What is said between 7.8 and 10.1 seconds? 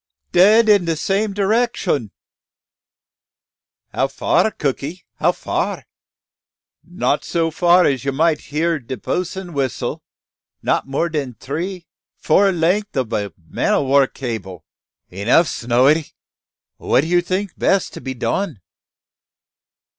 as you might hear de bos'n's whissel;